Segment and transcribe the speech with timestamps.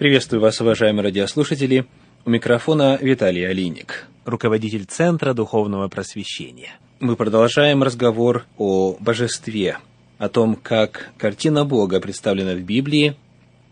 [0.00, 1.84] Приветствую вас, уважаемые радиослушатели.
[2.24, 6.70] У микрофона Виталий Алиник, руководитель Центра Духовного Просвещения.
[7.00, 9.76] Мы продолжаем разговор о божестве,
[10.16, 13.14] о том, как картина Бога представлена в Библии,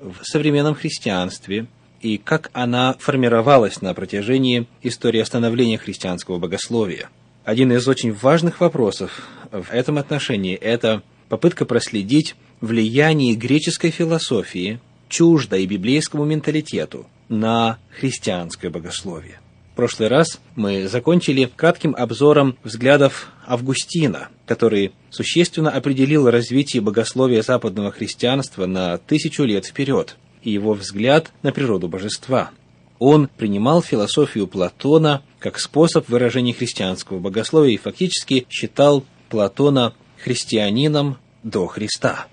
[0.00, 1.64] в современном христианстве,
[2.02, 7.08] и как она формировалась на протяжении истории становления христианского богословия.
[7.46, 14.78] Один из очень важных вопросов в этом отношении– это попытка проследить влияние греческой философии,
[15.08, 19.40] чуждой библейскому менталитету, на христианское богословие.
[19.72, 27.92] В прошлый раз мы закончили кратким обзором взглядов Августина, который существенно определил развитие богословия западного
[27.92, 32.50] христианства на тысячу лет вперед, и его взгляд на природу божества.
[32.98, 41.68] Он принимал философию Платона как способ выражения христианского богословия и фактически считал Платона христианином до
[41.68, 42.26] Христа.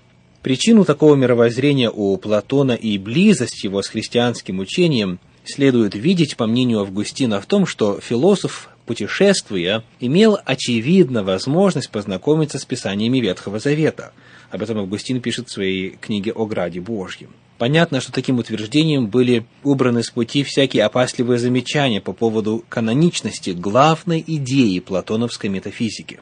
[0.46, 6.82] Причину такого мировоззрения у Платона и близость его с христианским учением следует видеть, по мнению
[6.82, 14.12] Августина, в том, что философ, путешествуя, имел очевидно возможность познакомиться с писаниями Ветхого Завета.
[14.52, 17.30] Об этом Августин пишет в своей книге о Граде Божьем.
[17.58, 24.22] Понятно, что таким утверждением были убраны с пути всякие опасливые замечания по поводу каноничности главной
[24.24, 26.20] идеи платоновской метафизики.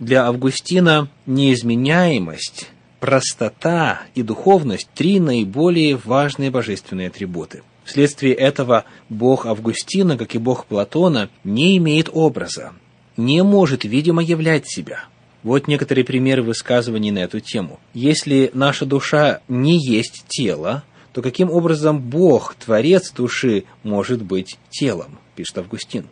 [0.00, 7.62] Для Августина неизменяемость простота и духовность– три наиболее важные божественные атрибуты.
[7.84, 12.72] Вследствие этого бог Августина, как и бог Платона, не имеет образа,
[13.16, 15.04] не может видимо являть себя.
[15.42, 17.78] Вот некоторые примеры высказываний на эту тему.
[17.94, 25.18] Если наша душа не есть тело, то каким образом Бог, Творец души, может быть телом,
[25.36, 26.06] пишет Августин.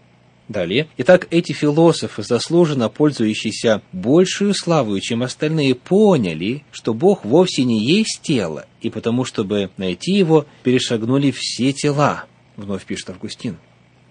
[0.49, 0.89] Далее.
[0.99, 8.21] Итак, эти философы, заслуженно пользующиеся большую славою, чем остальные, поняли, что Бог вовсе не есть
[8.23, 13.57] тело, и потому, чтобы найти его, перешагнули все тела, вновь пишет Августин.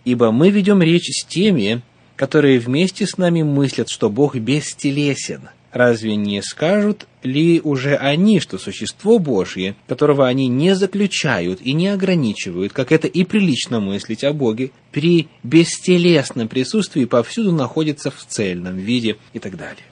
[0.05, 1.83] Ибо мы ведем речь с теми,
[2.15, 8.57] которые вместе с нами мыслят, что Бог бестелесен– разве не скажут ли уже они, что
[8.57, 14.33] существо Божье, которого они не заключают и не ограничивают, как это и прилично мыслить о
[14.33, 19.83] Боге, при бестелесном присутствии повсюду находится в цельном виде и так далее.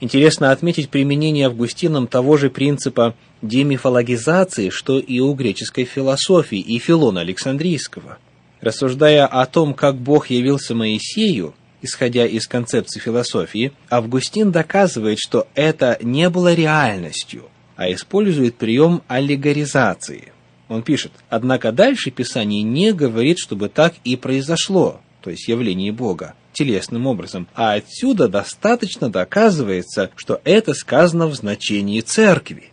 [0.00, 7.20] Интересно отметить применение Августином того же принципа демифологизации, что и у греческой философии и Филона
[7.20, 8.18] Александрийского.
[8.60, 15.98] Рассуждая о том, как Бог явился Моисею, исходя из концепции философии, Августин доказывает, что это
[16.00, 17.44] не было реальностью,
[17.76, 20.32] а использует прием аллегоризации.
[20.68, 26.34] Он пишет, однако дальше Писание не говорит, чтобы так и произошло, то есть явление Бога,
[26.52, 32.72] телесным образом, а отсюда достаточно доказывается, что это сказано в значении церкви.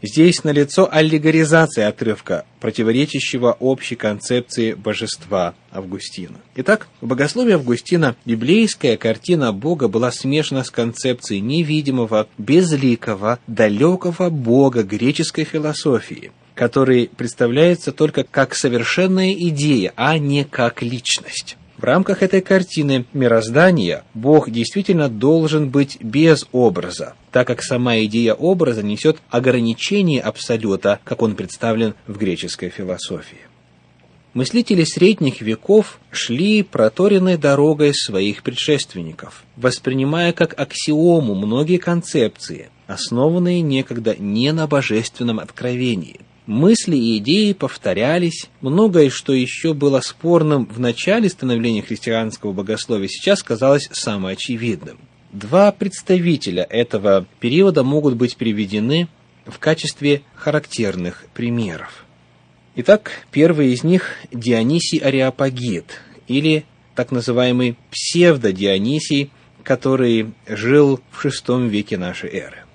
[0.00, 6.36] Здесь налицо аллегоризация отрывка, противоречащего общей концепции божества Августина.
[6.54, 14.84] Итак, в богословии Августина библейская картина Бога была смешана с концепцией невидимого, безликого, далекого Бога
[14.84, 21.56] греческой философии, который представляется только как совершенная идея, а не как личность.
[21.78, 28.34] В рамках этой картины мироздания Бог действительно должен быть без образа, так как сама идея
[28.34, 33.38] образа несет ограничение абсолюта, как он представлен в греческой философии.
[34.34, 44.16] Мыслители средних веков шли проторенной дорогой своих предшественников, воспринимая как аксиому многие концепции, основанные некогда
[44.18, 48.48] не на божественном откровении, мысли и идеи повторялись.
[48.60, 54.98] Многое, что еще было спорным в начале становления христианского богословия, сейчас казалось самоочевидным.
[55.30, 59.08] Два представителя этого периода могут быть приведены
[59.46, 62.04] в качестве характерных примеров.
[62.76, 66.64] Итак, первый из них– Дионисий Ариапагит, или
[66.94, 69.30] так называемый псевдо-Дионисий,
[69.64, 72.67] который жил в VI веке нашей эры.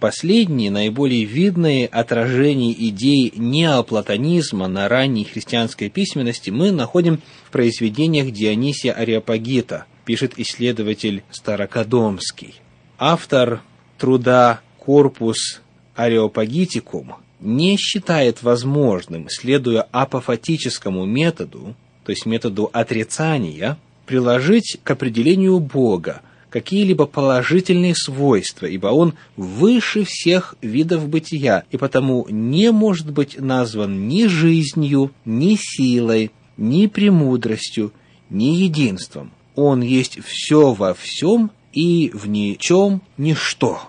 [0.00, 8.92] Последние, наиболее видные отражения идей неоплатонизма на ранней христианской письменности мы находим в произведениях Дионисия
[8.92, 12.54] Ариапагита, пишет исследователь Старокодомский.
[12.96, 13.62] Автор
[13.98, 15.62] труда «Корпус
[15.96, 21.74] Ареопагитикум» не считает возможным, следуя апофатическому методу,
[22.04, 30.54] то есть методу отрицания, приложить к определению Бога какие-либо положительные свойства, ибо он выше всех
[30.62, 37.92] видов бытия, и потому не может быть назван ни жизнью, ни силой, ни премудростью,
[38.30, 39.30] ни единством.
[39.54, 43.80] Он есть все во всем и в ничем ничто.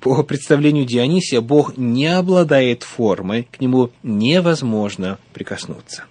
[0.00, 6.04] По представлению Дионисия, Бог не обладает формой, к нему невозможно прикоснуться.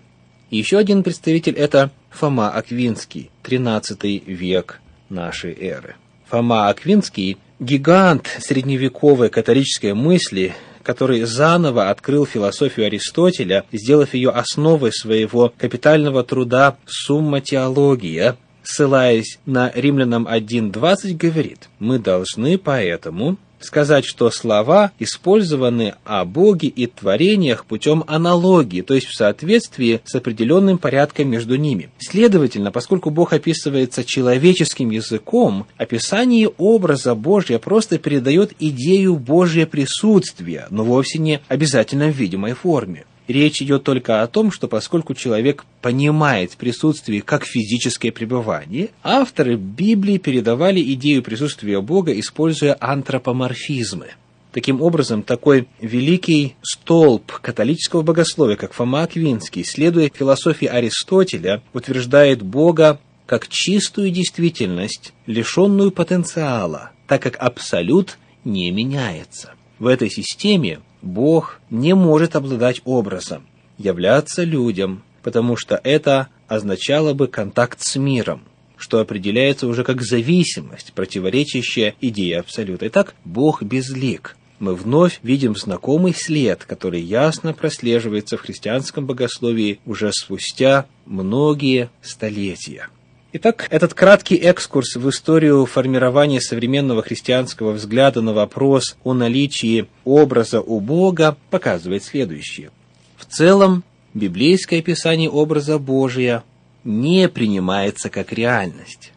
[0.49, 4.80] Еще один представитель– это Фома Аквинский, 13 век
[5.11, 5.95] нашей эры.
[6.29, 15.53] Фома Аквинский– гигант средневековой католической мысли, который заново открыл философию Аристотеля, сделав ее основой своего
[15.57, 24.91] капитального труда «Сумма теология», ссылаясь на Римлянам 1.20, говорит, «Мы должны поэтому сказать, что слова
[24.99, 31.55] использованы о Боге и творениях путем аналогии, то есть в соответствии с определенным порядком между
[31.55, 31.89] ними.
[31.99, 40.83] Следовательно, поскольку Бог описывается человеческим языком, описание образа Божия просто передает идею Божьего присутствия, но
[40.83, 43.05] вовсе не обязательно в видимой форме.
[43.27, 50.17] Речь идет только о том, что поскольку человек понимает присутствие как физическое пребывание, авторы Библии
[50.17, 54.07] передавали идею присутствия Бога, используя антропоморфизмы.
[54.51, 62.99] Таким образом, такой великий столб католического богословия, как Фома Аквинский, следуя философии Аристотеля, утверждает Бога
[63.27, 69.53] как чистую действительность, лишенную потенциала, так как абсолют не меняется.
[69.79, 73.43] В этой системе Бог не может обладать образом,
[73.77, 78.43] являться людям, потому что это означало бы контакт с миром,
[78.77, 82.87] что определяется уже как зависимость, противоречащая идее Абсолюта.
[82.87, 84.35] Итак, Бог безлик.
[84.59, 92.89] Мы вновь видим знакомый след, который ясно прослеживается в христианском богословии уже спустя многие столетия.
[93.33, 100.59] Итак, этот краткий экскурс в историю формирования современного христианского взгляда на вопрос о наличии образа
[100.59, 102.71] у Бога показывает следующее.
[103.15, 106.43] В целом, библейское описание образа Божия
[106.83, 109.13] не принимается как реальность.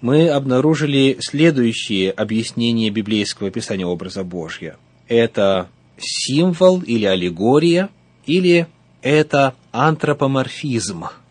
[0.00, 4.78] Мы обнаружили следующие объяснения библейского описания образа Божия.
[5.08, 5.68] Это
[5.98, 7.90] символ или аллегория,
[8.24, 8.66] или
[9.02, 11.04] это антропоморфизм–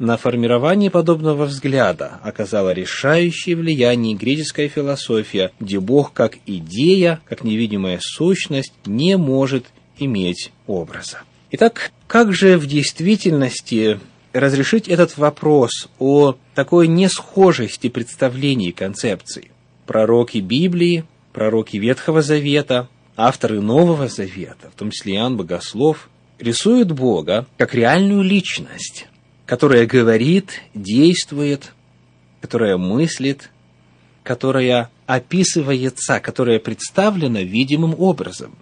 [0.00, 8.00] на формирование подобного взгляда оказала решающее влияние греческая философия, где Бог как идея, как невидимая
[8.02, 9.66] сущность не может
[9.98, 11.18] иметь образа.
[11.50, 14.00] Итак, как же в действительности
[14.32, 19.50] разрешить этот вопрос о такой несхожести представлений и концепций?
[19.84, 21.04] Пророки Библии,
[21.34, 26.08] пророки Ветхого Завета, авторы Нового Завета, в том числе Иоанн Богослов,
[26.38, 29.06] рисуют Бога как реальную личность,
[29.50, 31.72] которая говорит, действует,
[32.40, 33.50] которая мыслит,
[34.22, 38.54] которая описывается, которая представлена видимым образом.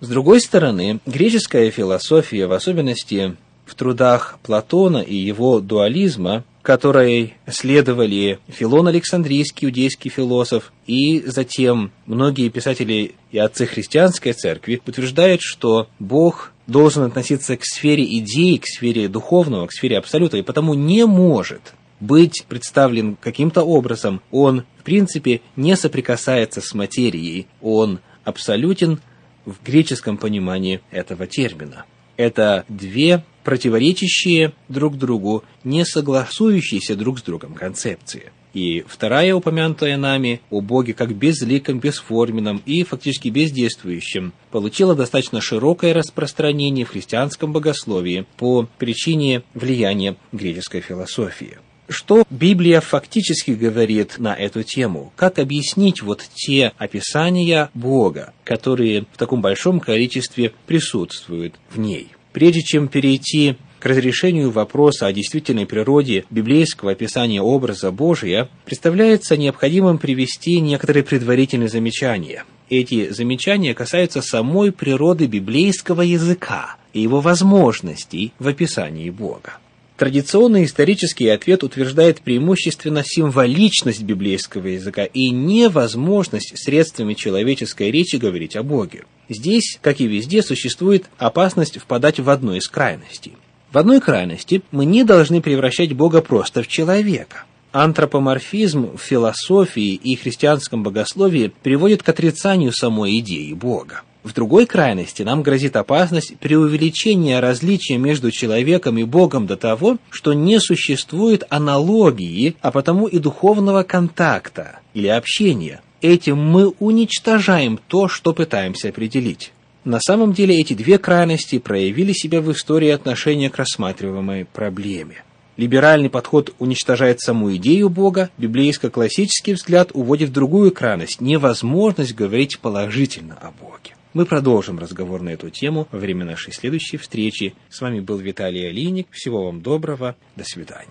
[0.00, 3.36] С другой стороны, греческая философия, в особенности
[3.66, 12.48] в трудах Платона и его дуализма, которой следовали Филон Александрийский, иудейский философ, и затем многие
[12.48, 19.08] писатели и отцы христианской церкви утверждают, что Бог должен относиться к сфере идей, к сфере
[19.08, 24.22] духовного, к сфере абсолюта, и потому не может быть представлен каким-то образом.
[24.30, 27.46] Он, в принципе, не соприкасается с материей.
[27.60, 29.00] Он абсолютен
[29.44, 31.84] в греческом понимании этого термина.
[32.16, 40.40] Это две противоречащие друг другу, не согласующиеся друг с другом концепции– и вторая, упомянутая нами,
[40.50, 48.26] о Боге как безликом, бесформенном и фактически бездействующем, получила достаточно широкое распространение в христианском богословии
[48.36, 51.58] по причине влияния греческой философии.
[51.88, 55.12] Что Библия фактически говорит на эту тему?
[55.16, 62.08] Как объяснить вот те описания Бога, которые в таком большом количестве присутствуют в ней?
[62.32, 69.98] Прежде чем перейти к разрешению вопроса о действительной природе библейского описания образа Божия представляется необходимым
[69.98, 72.44] привести некоторые предварительные замечания.
[72.70, 79.58] Эти замечания касаются самой природы библейского языка и его возможностей в описании Бога.
[80.02, 88.64] Традиционный исторический ответ утверждает преимущественно символичность библейского языка и невозможность средствами человеческой речи говорить о
[88.64, 89.04] Боге.
[89.28, 93.34] Здесь, как и везде, существует опасность впадать в одну из крайностей.
[93.70, 97.44] В одной крайности мы не должны превращать Бога просто в человека.
[97.70, 104.02] Антропоморфизм в философии и христианском богословии приводит к отрицанию самой идеи Бога.
[104.22, 110.32] В другой крайности нам грозит опасность преувеличения различия между человеком и Богом до того, что
[110.32, 115.80] не существует аналогии, а потому и духовного контакта или общения.
[116.00, 119.52] Этим мы уничтожаем то, что пытаемся определить.
[119.84, 125.24] На самом деле эти две крайности проявили себя в истории отношения к рассматриваемой проблеме.
[125.56, 133.36] Либеральный подход уничтожает саму идею Бога, библейско-классический взгляд уводит в другую крайность– невозможность говорить положительно
[133.40, 133.94] о Боге.
[134.14, 137.54] Мы продолжим разговор на эту тему во время нашей следующей встречи.
[137.70, 139.06] С вами был Виталий Алиник.
[139.10, 140.16] Всего вам доброго.
[140.36, 140.90] До свидания.